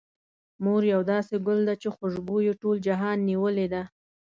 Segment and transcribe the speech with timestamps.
[0.63, 3.83] مور يو داسې ګل ده، چې خوشبو يې ټول جهان نيولې ده.